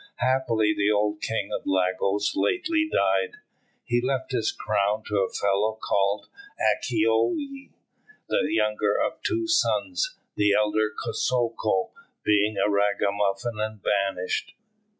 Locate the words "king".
1.21-1.51